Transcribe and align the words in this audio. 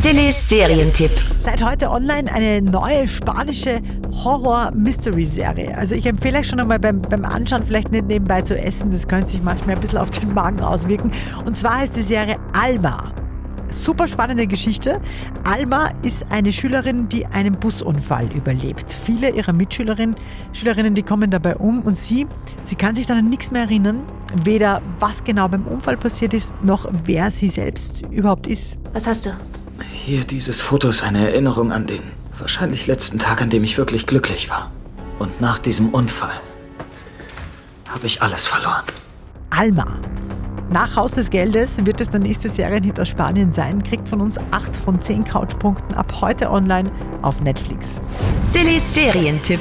Sillis 0.00 0.48
Serientipp. 0.48 1.10
Seit 1.40 1.60
heute 1.60 1.90
online 1.90 2.32
eine 2.32 2.62
neue 2.62 3.08
spanische 3.08 3.80
Horror-Mystery-Serie. 4.12 5.76
Also 5.76 5.96
ich 5.96 6.06
empfehle 6.06 6.38
euch 6.38 6.46
schon 6.46 6.60
einmal 6.60 6.78
beim, 6.78 7.02
beim 7.02 7.24
Anschauen 7.24 7.64
vielleicht 7.64 7.90
nicht 7.90 8.06
nebenbei 8.06 8.42
zu 8.42 8.56
essen. 8.56 8.92
Das 8.92 9.08
könnte 9.08 9.30
sich 9.30 9.42
manchmal 9.42 9.74
ein 9.74 9.80
bisschen 9.80 9.98
auf 9.98 10.10
den 10.10 10.32
Magen 10.32 10.60
auswirken. 10.60 11.10
Und 11.46 11.56
zwar 11.56 11.78
heißt 11.78 11.96
die 11.96 12.02
Serie 12.02 12.36
Alma. 12.52 13.12
Super 13.70 14.06
spannende 14.06 14.46
Geschichte. 14.46 15.00
Alma 15.42 15.90
ist 16.04 16.26
eine 16.30 16.52
Schülerin, 16.52 17.08
die 17.08 17.26
einen 17.26 17.58
Busunfall 17.58 18.32
überlebt. 18.32 18.92
Viele 18.92 19.30
ihrer 19.30 19.52
Mitschülerinnen, 19.52 20.14
Schülerinnen, 20.52 20.94
die 20.94 21.02
kommen 21.02 21.32
dabei 21.32 21.56
um 21.56 21.82
und 21.82 21.98
sie, 21.98 22.24
sie 22.62 22.76
kann 22.76 22.94
sich 22.94 23.06
dann 23.06 23.18
an 23.18 23.28
nichts 23.28 23.50
mehr 23.50 23.62
erinnern. 23.62 24.04
Weder 24.44 24.80
was 25.00 25.24
genau 25.24 25.48
beim 25.48 25.66
Unfall 25.66 25.96
passiert 25.96 26.34
ist, 26.34 26.54
noch 26.62 26.88
wer 27.04 27.32
sie 27.32 27.48
selbst 27.48 28.02
überhaupt 28.12 28.46
ist. 28.46 28.78
Was 28.92 29.08
hast 29.08 29.26
du? 29.26 29.30
Hier, 29.90 30.24
dieses 30.24 30.60
Foto 30.60 30.88
ist 30.88 31.02
eine 31.02 31.28
Erinnerung 31.30 31.72
an 31.72 31.86
den 31.86 32.02
wahrscheinlich 32.38 32.86
letzten 32.86 33.18
Tag, 33.18 33.42
an 33.42 33.50
dem 33.50 33.64
ich 33.64 33.78
wirklich 33.78 34.06
glücklich 34.06 34.48
war. 34.48 34.70
Und 35.18 35.40
nach 35.40 35.58
diesem 35.58 35.90
Unfall 35.90 36.40
habe 37.88 38.06
ich 38.06 38.22
alles 38.22 38.46
verloren. 38.46 38.84
Alma. 39.50 39.98
Nach 40.70 40.96
Haus 40.96 41.12
des 41.12 41.30
Geldes 41.30 41.84
wird 41.86 42.00
es 42.00 42.10
der 42.10 42.20
nächste 42.20 42.48
Serienhit 42.48 43.00
aus 43.00 43.08
Spanien 43.08 43.50
sein, 43.50 43.82
kriegt 43.82 44.08
von 44.08 44.20
uns 44.20 44.38
8 44.50 44.76
von 44.76 45.00
10 45.00 45.24
Couchpunkten 45.24 45.96
ab 45.96 46.12
heute 46.20 46.50
online 46.50 46.92
auf 47.22 47.40
Netflix. 47.40 48.00
Sillis 48.42 48.94
Serientipp. 48.94 49.60